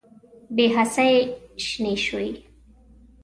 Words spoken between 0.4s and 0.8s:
بې